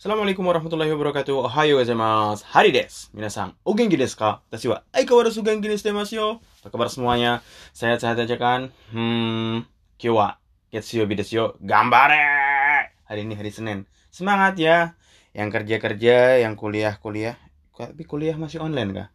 [0.00, 1.44] Assalamualaikum warahmatullahi wabarakatuh.
[1.44, 2.48] Ohayo gozaimasu.
[2.48, 3.12] Hari desu.
[3.12, 4.40] Minasan, o genki desu ka?
[4.48, 6.28] Tashi wa aikawarazu genki ni shite masu yo.
[6.64, 7.44] Apa kabar semuanya?
[7.76, 8.72] Sehat-sehat aja kan?
[8.96, 9.68] Hmm,
[10.00, 10.40] kyo wa
[10.72, 11.44] getsuyobi desu yo.
[11.60, 12.16] Gambare!
[13.12, 13.84] Hari ini hari Senin.
[14.08, 14.96] Semangat ya.
[15.36, 17.36] Yang kerja-kerja, yang kuliah-kuliah.
[17.76, 19.08] Tapi kuliah masih online kah?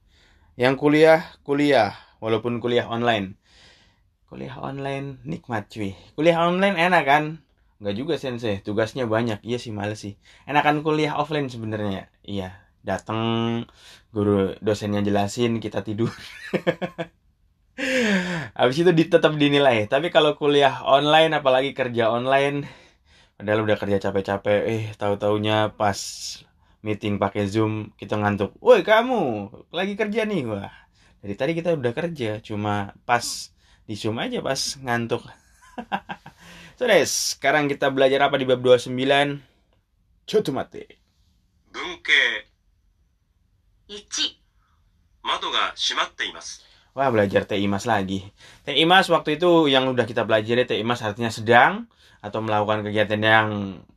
[0.53, 1.97] Yang kuliah, kuliah.
[2.21, 3.41] Walaupun kuliah online.
[4.29, 5.97] Kuliah online nikmat cuy.
[6.13, 7.41] Kuliah online enak kan?
[7.85, 9.45] Enggak juga sensei, tugasnya banyak.
[9.45, 10.17] Iya sih males sih.
[10.49, 12.09] Enakan kuliah offline sebenarnya.
[12.25, 13.21] Iya, datang
[14.09, 16.09] guru dosennya jelasin, kita tidur.
[18.57, 19.85] Habis itu tetap dinilai.
[19.85, 22.65] Tapi kalau kuliah online apalagi kerja online,
[23.37, 26.01] padahal udah kerja capek-capek, eh tahu-taunya pas
[26.81, 28.57] meeting pakai Zoom kita ngantuk.
[28.65, 30.73] Woi, kamu lagi kerja nih, wah.
[31.21, 33.53] Dari tadi kita udah kerja, cuma pas
[33.85, 35.21] di Zoom aja pas ngantuk.
[36.75, 38.91] So guys, sekarang kita belajar apa di bab 29?
[40.27, 40.99] Coto mate.
[41.71, 42.51] Bunke.
[43.87, 44.35] Ichi.
[45.23, 46.67] Mato ga shimatte imasu.
[46.91, 48.27] Wah, belajar teimas lagi.
[48.67, 51.87] Teimas waktu itu yang udah kita pelajari teimas artinya sedang
[52.19, 53.49] atau melakukan kegiatan yang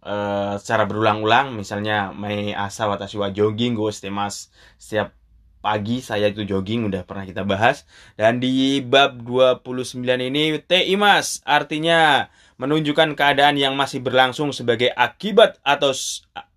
[0.07, 5.19] uh, secara berulang-ulang misalnya mai asa watashi wa jogging go temas setiap
[5.59, 12.31] pagi saya itu jogging udah pernah kita bahas dan di bab 29 ini teimas artinya
[12.59, 15.95] menunjukkan keadaan yang masih berlangsung sebagai akibat atau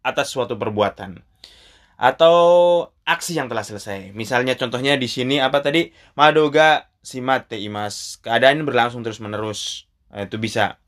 [0.02, 1.22] atas suatu perbuatan
[2.02, 2.36] atau
[3.06, 4.10] aksi yang telah selesai.
[4.18, 5.94] Misalnya contohnya di sini apa tadi?
[6.18, 8.18] Madoga simate imas.
[8.26, 9.86] Keadaan berlangsung terus-menerus.
[10.10, 10.82] Nah, itu bisa.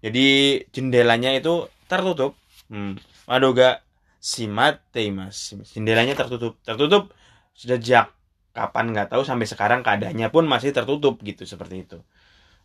[0.00, 2.32] Jadi jendelanya itu tertutup.
[2.72, 2.96] Hmm.
[3.28, 3.84] Madoga
[4.16, 5.52] simate imas.
[5.76, 6.56] Jendelanya tertutup.
[6.64, 7.12] Tertutup
[7.52, 8.16] sejak
[8.56, 12.00] kapan nggak tahu sampai sekarang keadaannya pun masih tertutup gitu seperti itu.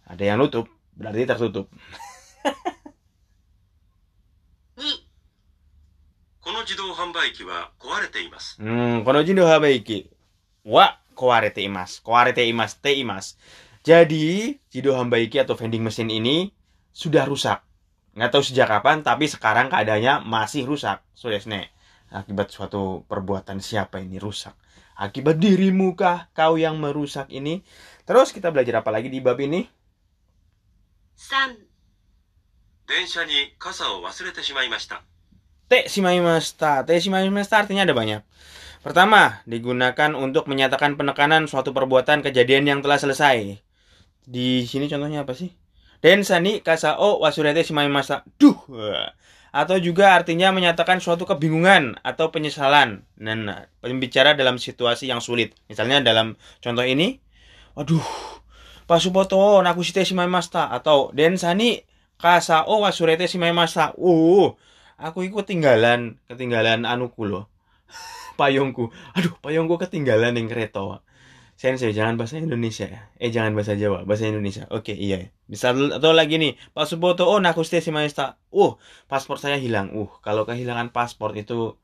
[0.07, 1.66] Ada yang nutup berarti tertutup.
[4.76, 4.82] 2、
[6.40, 10.10] この自動販売機は壊れています Hmm, kono jindo habaiki
[10.64, 12.02] wa kowarete imas.
[12.02, 13.38] Kowarete imas te imas.
[13.84, 16.50] Jadi, jido hambaiki atau vending mesin ini
[16.90, 17.62] sudah rusak.
[18.16, 21.04] Nggak tahu sejak kapan, tapi sekarang keadaannya masih rusak.
[21.14, 21.70] So, ne.
[22.14, 24.54] Akibat suatu perbuatan siapa ini rusak?
[24.94, 27.66] Akibat dirimu kah kau yang merusak ini?
[28.06, 29.66] Terus kita belajar apa lagi di bab ini?
[31.18, 31.56] 3、
[32.86, 35.02] 電車に傘を忘れてしまいました
[35.68, 36.84] Te shimaimashita.
[36.84, 38.20] Te shimaimashita artinya ada banyak.
[38.84, 43.56] Pertama, digunakan untuk menyatakan penekanan suatu perbuatan kejadian yang telah selesai.
[44.28, 45.56] Di sini contohnya apa sih?
[46.04, 48.28] Densani kasao wasurete shimaimashita.
[48.36, 48.60] Duh.
[49.56, 53.08] Atau juga artinya menyatakan suatu kebingungan atau penyesalan.
[53.16, 53.48] Dan
[53.80, 55.56] pembicara dalam situasi yang sulit.
[55.72, 57.24] Misalnya dalam contoh ini,
[58.89, 61.85] waduh, pasupoto nakushite shimaimashita atau densani
[62.17, 63.93] kasao wasurete shimaimashita.
[64.01, 64.57] Uh,
[64.97, 67.45] aku ikut ketinggalan ketinggalan anuku loh.
[68.39, 68.89] Payungku.
[69.13, 71.05] Aduh payungku ketinggalan yang kereta
[71.59, 73.11] Sensei jangan bahasa Indonesia ya.
[73.19, 74.63] eh jangan bahasa Jawa bahasa Indonesia.
[74.71, 78.79] Oke iya bisa atau lagi nih pasupoto oh nakuste si maesta uh
[79.11, 79.91] paspor saya hilang.
[79.91, 81.75] Uh kalau kehilangan paspor itu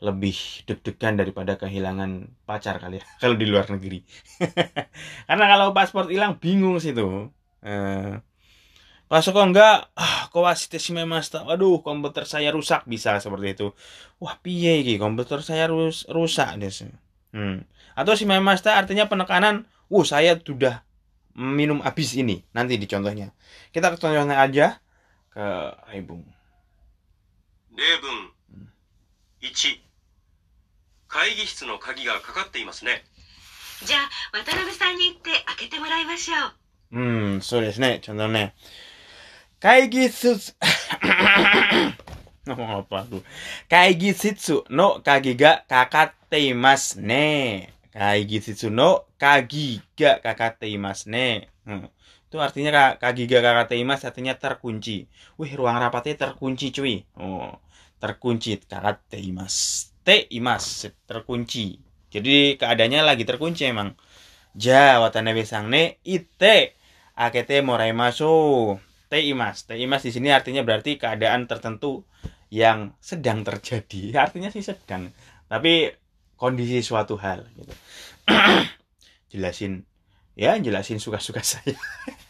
[0.00, 4.00] lebih deg-degan daripada kehilangan pacar kali ya kalau di luar negeri
[5.28, 7.28] karena kalau paspor hilang bingung sih tuh
[7.60, 8.20] eh
[9.10, 11.42] Masuk kok enggak, ah, kok wasite shimemashita.
[11.42, 13.74] Waduh, komputer saya rusak bisa seperti itu.
[14.22, 16.86] Wah, piye iki komputer saya rus rusak des.
[17.34, 17.66] Hmm.
[17.98, 20.86] Atau shimemashita artinya penekanan, uh, saya sudah
[21.34, 22.46] minum habis ini.
[22.54, 23.34] Nanti di contohnya.
[23.74, 24.78] Kita ke contohnya aja
[25.34, 26.22] ke Aibung.
[27.80, 28.28] 例文
[29.40, 29.89] 1
[31.10, 33.04] 会議室の鍵がかかっていますね。
[33.84, 36.34] じゃあ、渡辺さんに行って開けてもらいましょ
[36.92, 37.00] う。
[37.00, 37.98] うん、そうですね。
[38.00, 38.54] ちょっとね。
[39.58, 40.54] 会議室、
[42.46, 43.22] no, aku.
[43.68, 47.74] 会議室の鍵がかかっていますね。
[47.92, 51.50] 会議室の鍵がかかっていますね。
[51.66, 51.90] うん。
[52.30, 55.10] Itu artinya kagi gaga kata imas artinya terkunci.
[55.34, 57.02] Wih, ruang rapatnya terkunci cuy.
[57.18, 57.58] Oh,
[57.98, 59.89] terkunci kakak imas.
[60.00, 61.76] Te imas terkunci.
[62.10, 63.94] Jadi keadaannya lagi terkunci emang.
[64.56, 66.74] Ja watanabe sang ne ite
[67.14, 68.76] akete moraimasu.
[69.06, 69.68] Te imas.
[69.68, 72.02] Te imas di sini artinya berarti keadaan tertentu
[72.50, 74.10] yang sedang terjadi.
[74.26, 75.14] Artinya sih sedang.
[75.46, 75.94] Tapi
[76.34, 77.74] kondisi suatu hal gitu.
[79.30, 79.86] jelasin
[80.34, 81.78] ya jelasin suka-suka saya.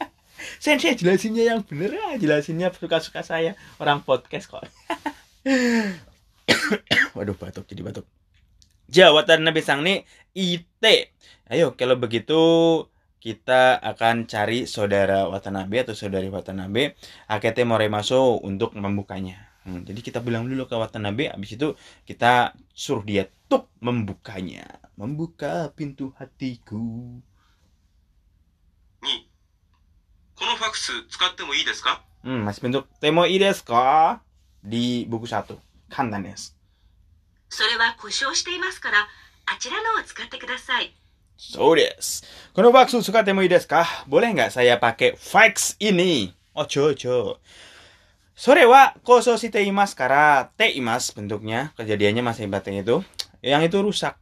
[0.64, 3.56] Sensei jelasinnya yang bener ya, jelasinnya suka-suka saya.
[3.80, 4.64] Orang podcast kok.
[7.16, 8.06] Waduh batuk jadi batuk.
[8.90, 10.02] Jawatan Nabi Sang ini
[10.34, 10.84] IT.
[11.50, 12.42] Ayo kalau begitu
[13.20, 16.96] kita akan cari saudara Watanabe atau saudari Watanabe
[17.28, 19.50] Akete Moremaso untuk membukanya.
[19.60, 21.76] Hmm, jadi kita bilang dulu ke Watanabe, habis itu
[22.08, 24.64] kita suruh dia tuk membukanya.
[24.96, 27.20] Membuka pintu hatiku.
[29.04, 29.28] Nih,
[30.32, 30.92] kono fax
[32.20, 33.64] Hmm, masih bentuk temo ii desu
[34.60, 35.60] Di buku satu.
[35.92, 36.59] Kantan desu.
[37.49, 39.07] それは故障していますから
[39.45, 40.93] あちらのを使ってください
[41.37, 42.23] So desu.
[42.55, 43.83] Kono baksu suka temo desu ka?
[44.07, 46.31] Boleh nggak saya pakai fax ini?
[46.55, 47.43] Ojo ojo.
[48.35, 53.03] Sore wa koso shite imasu kara te imas bentuknya kejadiannya masih batin itu
[53.43, 54.15] yang itu rusak.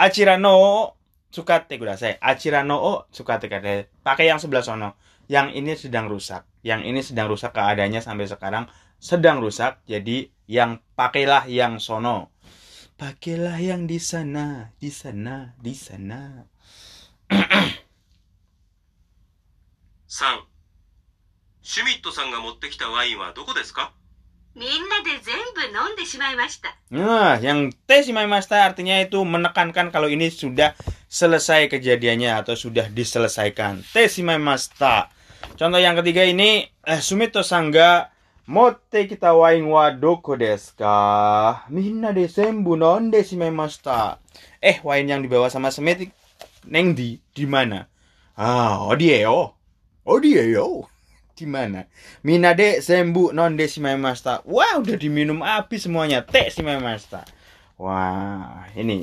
[0.00, 0.96] Achira no
[1.32, 2.16] tsukate kudasai.
[2.20, 3.88] Achira no o tsukate kudasai.
[4.00, 4.96] Pakai yang sebelah sono.
[5.28, 6.48] Yang ini sedang rusak.
[6.64, 8.68] Yang ini sedang rusak keadaannya sampai sekarang
[9.00, 9.82] sedang rusak.
[9.86, 12.32] Jadi yang pakailah yang sono.
[12.96, 16.48] Pakailah yang di sana, di sana, di sana.
[20.06, 20.46] 3
[21.66, 23.92] シュミットさんが持ってきたワインはどこですか
[24.54, 30.78] みんなで全部飲んでしまいました Nah, yang te shimai-mashita artinya itu menekankan kalau ini sudah
[31.10, 33.82] selesai kejadiannya atau sudah diselesaikan.
[33.90, 35.10] Te shimai-mashita.
[35.58, 38.14] Contoh yang ketiga ini, eh, Sumito sangga
[38.47, 41.65] motte kita wain wa doko desu ka?
[41.69, 44.17] Minna de senbu nonde shimai-mashita.
[44.61, 46.09] Eh, wine yang dibawa sama Smith
[46.65, 47.89] neng di di mana?
[48.37, 49.53] Ah, dia yo.
[50.05, 50.89] Dia yo.
[51.37, 51.89] Di mana?
[52.21, 54.45] Minade sembu non desimemasta.
[54.45, 56.21] Wah, udah diminum habis semuanya.
[56.21, 57.25] Teh simemasta.
[57.81, 59.01] Wah, ini.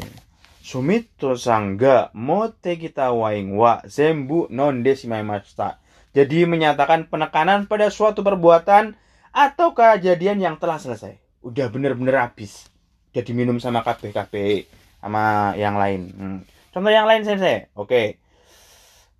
[0.63, 5.83] Sumito sangga mote kita waing wa sembu non desimemasta.
[6.15, 8.95] Jadi menyatakan penekanan pada suatu perbuatan
[9.33, 11.17] atau kejadian yang telah selesai.
[11.45, 12.69] Udah bener-bener habis.
[13.13, 14.67] Udah diminum sama KBKB
[15.01, 16.01] sama yang lain.
[16.15, 16.41] Hmm.
[16.75, 17.71] Contoh yang lain sensei.
[17.75, 18.21] Oke.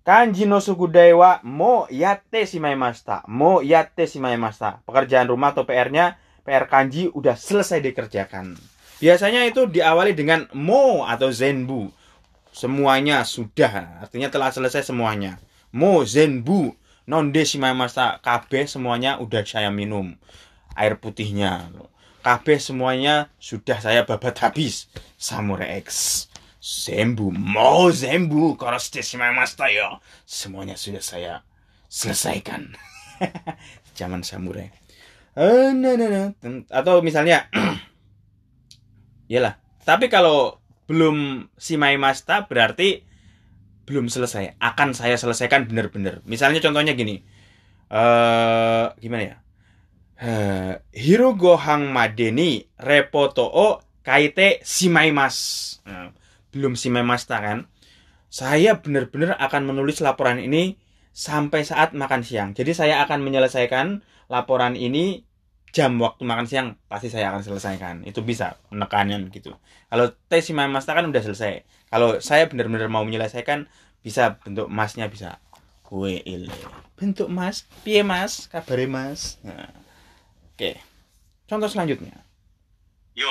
[0.03, 3.27] Kanji no sukudai wa mo yatte shimaimashita.
[3.27, 4.81] Mo yatte shimaimashita.
[4.87, 8.57] Pekerjaan rumah atau PR-nya, PR kanji udah selesai dikerjakan.
[8.99, 11.91] Biasanya itu diawali dengan mo atau zenbu.
[12.49, 15.37] Semuanya sudah, artinya telah selesai semuanya.
[15.69, 16.73] Mo zenbu
[17.09, 18.21] nonde shimaimashita.
[18.21, 20.13] Kabeh semuanya udah saya minum.
[20.77, 21.73] Air putihnya.
[22.21, 24.93] Kabeh semuanya sudah saya babat habis.
[25.17, 26.29] Samurai X.
[26.59, 29.97] Zembu, mau zembu, koroste shimamashita yo.
[30.27, 31.33] Semuanya sudah saya
[31.89, 32.77] selesaikan.
[33.97, 34.69] Zaman samurai.
[35.39, 36.27] Eh, nah, nah, nah.
[36.67, 37.47] Atau misalnya,
[39.29, 39.61] Yalah.
[39.85, 40.57] Tapi kalau
[40.89, 43.05] belum shimaimashita berarti
[43.89, 44.61] belum selesai.
[44.61, 46.21] Akan saya selesaikan benar-benar.
[46.29, 47.25] Misalnya contohnya gini.
[47.89, 49.35] Eh, gimana ya?
[50.21, 55.81] Eh, Hiro gohang madeni repoto o kaite shimaimasu.
[55.89, 56.13] Nah,
[56.53, 57.65] belum shimemashita kan.
[58.29, 60.77] Saya benar-benar akan menulis laporan ini
[61.09, 62.53] sampai saat makan siang.
[62.53, 65.25] Jadi saya akan menyelesaikan laporan ini
[65.74, 67.94] jam waktu makan siang pasti saya akan selesaikan.
[68.06, 69.58] Itu bisa penekanan gitu.
[69.90, 71.66] Kalau tes shimemashita kan udah selesai.
[71.90, 73.66] Kalau saya benar-benar mau menyelesaikan
[74.04, 75.42] bisa bentuk masnya bisa
[75.82, 76.54] kue ile.
[76.94, 79.42] Bentuk mas, piye mas, kabare mas.
[79.42, 79.70] Nah.
[80.54, 80.78] Oke.
[81.50, 82.24] Contoh selanjutnya.
[83.14, 83.22] 4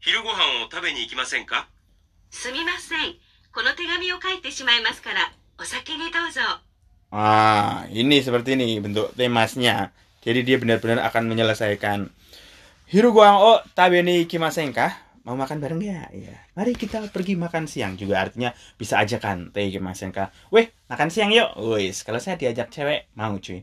[0.00, 1.68] 昼ご飯を食べに行きませんか
[2.30, 3.16] すみません
[3.54, 6.40] この手紙を書いてしまいますからお先にどうぞ
[7.12, 9.90] Ah, ini seperti ini bentuk temasnya.
[10.25, 12.09] Jadi dia benar-benar akan menyelesaikan.
[12.89, 15.05] Hiruguang o tabeni kimasen kah?
[15.25, 16.05] Mau makan bareng ya?
[16.09, 16.33] Iya.
[16.57, 20.33] Mari kita pergi makan siang juga artinya bisa ajakan teh kimasen kah?
[20.49, 21.53] Weh, makan siang yuk.
[21.57, 23.61] Wis, kalau saya diajak cewek mau cuy.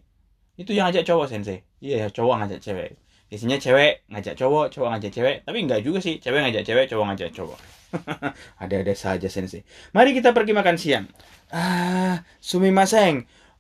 [0.59, 1.67] Itu yang ajak cowok sensei.
[1.83, 2.91] Iya, cowok ngajak cewek.
[3.27, 5.37] Biasanya cewek ngajak cowok, cowok ngajak cewek.
[5.43, 7.59] Tapi enggak juga sih, cewek ngajak cewek, cowok ngajak cowok.
[8.63, 9.67] Ada-ada saja sensei.
[9.95, 11.07] Mari kita pergi makan siang.
[11.51, 12.23] Ah,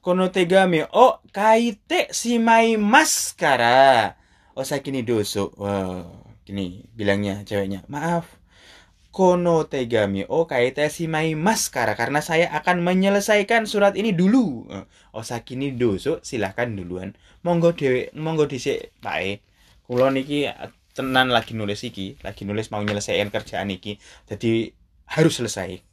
[0.03, 4.19] Kono tegami o kaite shimaimasu kara.
[4.59, 5.55] Osaki ni doso.
[5.55, 7.87] Wow, gini bilangnya ceweknya.
[7.87, 8.27] Maaf.
[9.15, 14.67] Kono tegami o kaite shimaimasu kara karena saya akan menyelesaikan surat ini dulu.
[14.75, 17.15] Eh, Osaki ni doso silahkan duluan.
[17.47, 19.39] Monggo dewe, monggo dhisik, Pak E.
[19.87, 20.51] Kula niki
[20.99, 24.03] tenan lagi nulis iki, lagi nulis mau nyelesain kerjaan iki.
[24.27, 24.75] Jadi
[25.15, 25.92] harus selesai.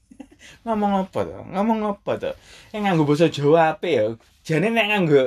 [0.64, 1.42] Ngomong apa tuh?
[1.50, 2.36] Ngomong apa tuh?
[2.72, 4.04] Yang nganggo bahasa Jawa apa ya?
[4.44, 5.24] Jane nek nganggo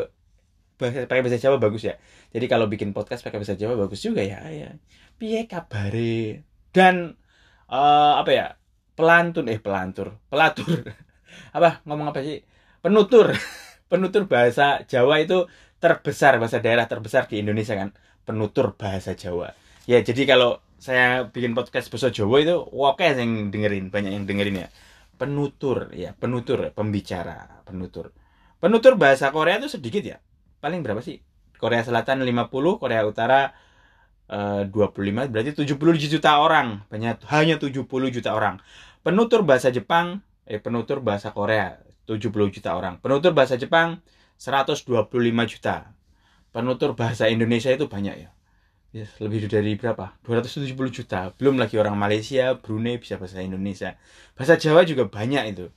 [0.80, 1.94] bahasa pakai bahasa Jawa bagus ya.
[2.32, 4.42] Jadi kalau bikin podcast pakai bahasa Jawa bagus juga ya.
[4.50, 4.74] ya.
[5.16, 6.42] Piye kabare?
[6.74, 7.16] Dan
[7.70, 8.46] eh, apa ya?
[8.92, 10.84] Pelantun eh pelantur, pelatur.
[11.56, 12.44] apa ngomong apa sih?
[12.82, 13.32] Penutur.
[13.92, 15.46] Penutur bahasa Jawa itu
[15.82, 17.92] terbesar bahasa daerah terbesar di Indonesia kan.
[18.24, 19.52] Penutur bahasa Jawa.
[19.84, 24.66] Ya jadi kalau saya bikin podcast bahasa Jawa itu oke yang dengerin, banyak yang dengerin
[24.66, 24.68] ya
[25.22, 28.10] penutur ya penutur pembicara penutur.
[28.58, 30.18] Penutur bahasa Korea itu sedikit ya.
[30.58, 31.22] Paling berapa sih?
[31.62, 32.50] Korea Selatan 50
[32.82, 33.54] Korea Utara
[34.26, 36.82] eh, 25 berarti 70 juta orang.
[36.90, 38.58] Banyak hanya 70 juta orang.
[39.06, 41.78] Penutur bahasa Jepang eh penutur bahasa Korea
[42.10, 42.98] 70 juta orang.
[42.98, 44.02] Penutur bahasa Jepang
[44.42, 44.90] 125
[45.46, 45.94] juta.
[46.50, 48.30] Penutur bahasa Indonesia itu banyak ya
[48.92, 50.12] Ya, lebih dari berapa?
[50.20, 51.32] 270 juta.
[51.40, 53.96] Belum lagi orang Malaysia, Brunei bisa bahasa Indonesia.
[54.36, 55.72] Bahasa Jawa juga banyak itu.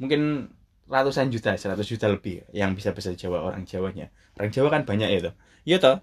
[0.00, 0.48] Mungkin
[0.88, 4.08] ratusan juta, 100 juta lebih yang bisa bahasa Jawa orang Jawanya.
[4.40, 5.34] Orang Jawa kan banyak ya toh.
[5.68, 5.96] Iya toh.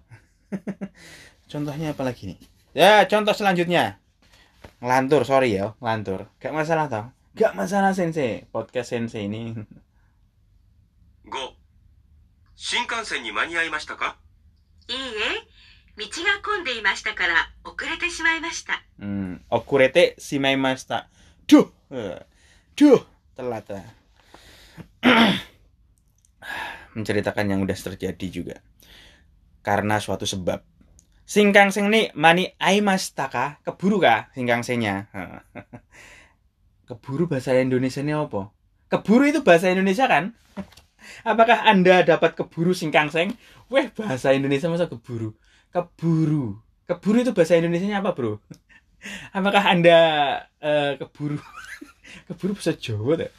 [1.52, 2.40] Contohnya apa lagi nih?
[2.74, 4.02] Ya, contoh selanjutnya.
[4.82, 6.26] Ngelantur, sorry ya, ngelantur.
[6.42, 7.06] Gak masalah toh.
[7.38, 8.50] Gak masalah sensei.
[8.50, 9.54] Podcast sensei ini.
[11.26, 11.54] 5
[12.58, 13.04] 新幹
[15.99, 18.83] 線に間に合いましたかいいえ、道が混んでいましたから遅れてしまいました。
[19.01, 21.07] Hmm, okurete shimaimashita.
[21.47, 21.71] Duh.
[21.91, 22.23] eh,
[22.77, 23.03] Duh,
[23.35, 23.67] telat.
[23.71, 23.85] ah.
[26.95, 28.63] Menceritakan yang udah terjadi juga.
[29.63, 30.63] Karena suatu sebab.
[31.27, 33.51] Singkangseng nih mani aimashita kah?
[33.67, 35.13] Keburu kah singkangsengnya?
[36.89, 38.49] Keburu bahasa Indonesia ini apa?
[38.89, 40.33] Keburu itu bahasa Indonesia kan?
[41.23, 43.37] Apakah Anda dapat keburu singkangseng?
[43.69, 45.37] Weh, bahasa Indonesia masa keburu?
[45.74, 46.62] Keburu.
[46.86, 48.38] Keburu itu bahasa Indonesianya apa, Bro?
[49.38, 49.98] Apakah Anda
[50.62, 51.42] eh, keburu
[52.30, 53.32] keburu bahasa Jawa tuh?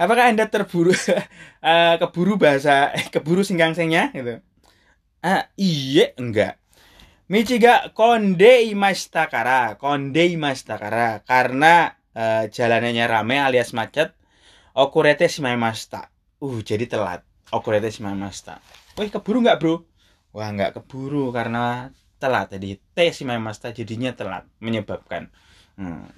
[0.00, 4.40] Apakah Anda terburu eh, keburu bahasa eh, keburu singkangsengnya gitu?
[5.20, 6.56] Ah, iya enggak.
[7.28, 14.16] Michiga konde imashita kara, konde imashita kara karena eh, jalanannya rame alias macet.
[14.74, 16.10] Okurete shimaimashita.
[16.42, 17.22] Uh, jadi telat.
[17.54, 18.58] Okurete shimaimashita.
[18.98, 19.86] Wih, keburu nggak, Bro?
[20.34, 22.50] Wah, nggak keburu karena telat.
[22.50, 25.30] Jadi T shimaimashita jadinya telat menyebabkan
[25.78, 26.08] hmm.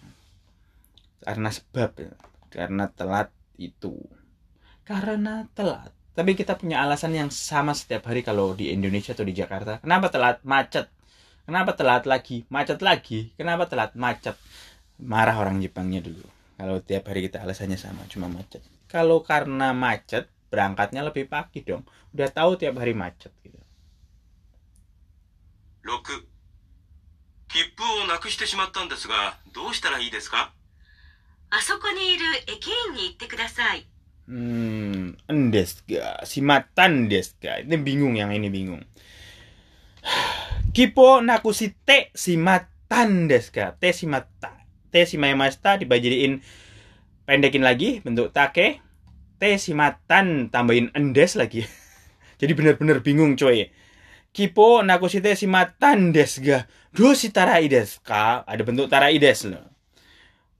[1.26, 2.12] karena sebab ya.
[2.48, 3.28] karena telat
[3.60, 3.92] itu.
[4.86, 5.90] Karena telat.
[6.16, 9.84] Tapi kita punya alasan yang sama setiap hari kalau di Indonesia atau di Jakarta.
[9.84, 10.40] Kenapa telat?
[10.48, 10.88] Macet.
[11.44, 12.48] Kenapa telat lagi?
[12.48, 13.36] Macet lagi.
[13.36, 13.92] Kenapa telat?
[13.92, 14.38] Macet.
[14.96, 16.24] Marah orang Jepangnya dulu.
[16.56, 18.64] Kalau tiap hari kita alasannya sama, cuma macet.
[18.88, 21.84] Kalau karena macet, berangkatnya lebih pagi dong.
[22.16, 23.60] Udah tahu tiap hari macet gitu.
[25.85, 26.25] 6
[27.49, 30.53] 切符をなくしてしまったんですがどうしたらいいですか
[31.49, 33.85] あそこにいる駅員に行ってください。
[34.31, 37.59] Hmm, endes ga, simatan des ga.
[37.59, 38.87] Ini bingung yang ini bingung.
[40.71, 43.75] Kipo nakusite simatan des ga.
[43.75, 44.55] Te simata.
[44.87, 46.39] Te simaimasta dibajadiin
[47.27, 48.79] pendekin lagi bentuk take.
[49.35, 51.67] Te simatan tambahin endes lagi.
[52.39, 53.67] Jadi benar-benar bingung coy.
[54.36, 56.68] Kipo nakusite simatan des ga.
[56.92, 58.44] Do sitarai des ka.
[58.44, 59.64] Ada bentuk tarai loh.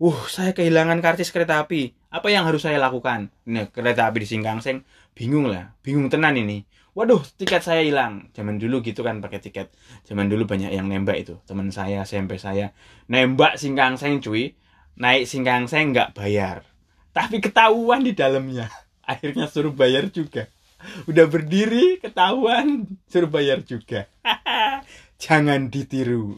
[0.01, 1.93] Uh, saya kehilangan karcis kereta api.
[2.09, 3.29] Apa yang harus saya lakukan?
[3.45, 4.81] Nah, kereta api di Singkangseng,
[5.13, 6.65] bingung lah, bingung tenan ini.
[6.97, 8.33] Waduh, tiket saya hilang.
[8.33, 9.69] Zaman dulu gitu kan pakai tiket.
[10.09, 11.37] Zaman dulu banyak yang nembak itu.
[11.45, 12.73] Teman saya, SMP saya,
[13.13, 14.57] nembak Singkangseng cuy.
[14.97, 16.65] Naik Singkangseng nggak bayar.
[17.13, 18.73] Tapi ketahuan di dalamnya.
[19.05, 20.49] Akhirnya suruh bayar juga.
[21.11, 24.07] Udah berdiri, ketahuan, suruh bayar juga.
[25.23, 26.37] Jangan ditiru.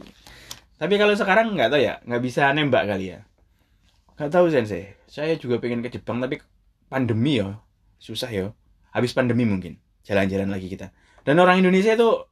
[0.78, 3.28] Tapi kalau sekarang nggak tahu ya, nggak bisa nembak kali ya.
[4.18, 4.98] Gak tahu sensei.
[5.06, 6.42] Saya juga pengen ke Jepang tapi
[6.90, 7.62] pandemi ya.
[8.02, 8.50] Susah ya.
[8.90, 9.78] Habis pandemi mungkin.
[10.02, 10.90] Jalan-jalan lagi kita.
[11.22, 12.26] Dan orang Indonesia itu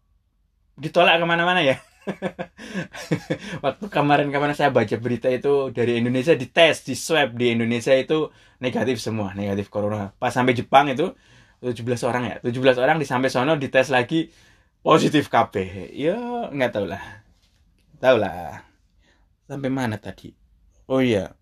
[0.75, 1.79] ditolak ke mana-mana ya.
[3.65, 8.99] Waktu kemarin-kemarin saya baca berita itu dari Indonesia dites, di swab di Indonesia itu negatif
[8.99, 10.11] semua, negatif corona.
[10.19, 11.15] Pas sampai Jepang itu
[11.75, 14.31] 17 orang ya, 17 orang di sampai sono dites lagi
[14.85, 15.55] positif KB.
[15.95, 16.19] Ya
[16.53, 17.03] nggak tahu lah,
[17.99, 18.63] tahu lah.
[19.47, 20.35] Sampai mana tadi?
[20.91, 21.35] Oh iya,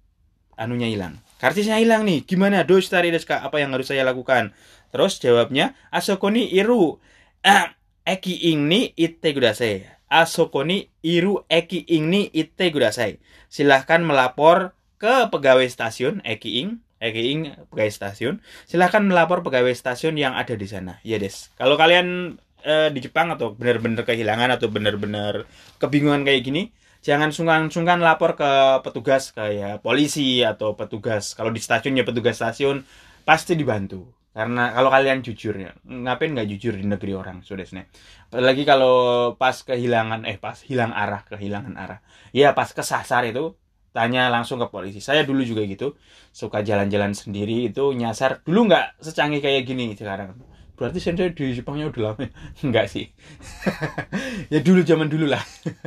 [0.61, 1.25] anunya hilang.
[1.40, 2.25] Karcisnya hilang nih.
[2.25, 2.64] Gimana?
[2.64, 3.40] Dos tari deska.
[3.40, 4.52] Apa yang harus saya lakukan?
[4.93, 7.00] Terus jawabnya, Asoko ni iru.
[7.40, 9.88] Ah, eki ing ni ite kudasai.
[10.09, 13.21] Asoko ni iru eki ing ni ite kudasai.
[13.49, 16.83] Silahkan melapor ke pegawai stasiun eki ing.
[17.04, 18.40] Eki pegawai stasiun.
[18.64, 20.96] Silahkan melapor pegawai stasiun yang ada di sana.
[21.04, 21.52] Ya des.
[21.61, 25.44] Kalau kalian eh, di Jepang atau benar-benar kehilangan atau benar-benar
[25.76, 26.62] kebingungan kayak gini,
[27.04, 32.80] jangan sungkan-sungkan lapor ke petugas kayak polisi atau petugas kalau di stasiun ya petugas stasiun
[33.28, 37.92] pasti dibantu karena kalau kalian jujur ya ngapain nggak jujur di negeri orang sudesne
[38.32, 38.96] apalagi kalau
[39.37, 42.00] pas kehilangan eh pas hilang arah kehilangan arah
[42.32, 43.52] ya pas kesasar itu
[43.94, 44.98] tanya langsung ke polisi.
[44.98, 45.94] Saya dulu juga gitu
[46.34, 48.42] suka jalan-jalan sendiri itu nyasar.
[48.42, 50.34] Dulu nggak secanggih kayak gini sekarang.
[50.74, 52.26] Berarti saya di Jepangnya udah lama
[52.66, 53.06] enggak sih.
[54.52, 55.42] Ya dulu zaman dulu lah.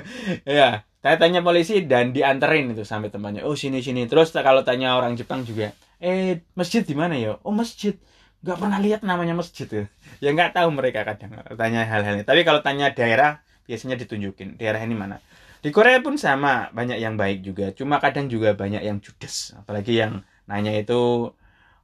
[0.48, 4.08] Ya saya tanya polisi dan dianterin itu sampai temannya oh sini sini.
[4.08, 7.36] Terus kalau tanya orang Jepang juga eh masjid di mana ya?
[7.44, 8.00] Oh masjid.
[8.44, 9.86] Nggak pernah lihat namanya masjid tuh
[10.24, 14.56] ya nggak tahu mereka kadang tanya hal-hal ini tapi kalau tanya daerah biasanya ditunjukin.
[14.56, 15.20] Daerah ini mana
[15.62, 17.74] di Korea pun sama banyak yang baik juga.
[17.74, 19.58] Cuma kadang juga banyak yang judes.
[19.58, 21.34] Apalagi yang nanya itu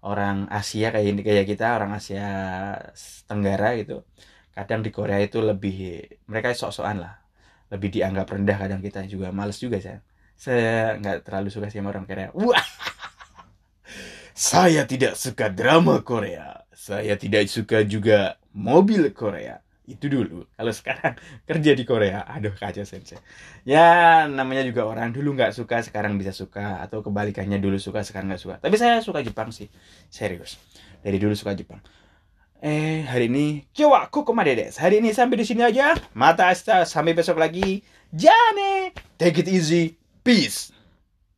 [0.05, 2.27] orang Asia kayak ini kayak kita orang Asia
[3.25, 4.05] Tenggara gitu.
[4.53, 7.13] Kadang di Korea itu lebih mereka sok-sokan lah.
[7.73, 9.33] Lebih dianggap rendah kadang kita juga.
[9.33, 10.05] Males juga saya.
[10.37, 12.29] Saya nggak terlalu suka sama orang Korea.
[12.37, 12.61] Wah!
[14.33, 16.65] Saya tidak suka drama Korea.
[16.73, 20.47] Saya tidak suka juga mobil Korea itu dulu.
[20.55, 21.13] Kalau sekarang
[21.49, 22.23] kerja di Korea.
[22.27, 23.19] Aduh kacau sensei.
[23.67, 26.79] Ya namanya juga orang dulu nggak suka sekarang bisa suka.
[26.83, 28.55] Atau kebalikannya dulu suka sekarang nggak suka.
[28.63, 29.67] Tapi saya suka Jepang sih.
[30.07, 30.59] Serius.
[31.03, 31.83] Dari dulu suka Jepang.
[32.63, 35.99] Eh hari ini Kyowa kokomade desu hari ini sampai di sini aja.
[36.15, 37.83] Mata asta sampai besok lagi.
[38.13, 39.99] Jane take it easy.
[40.23, 40.71] Peace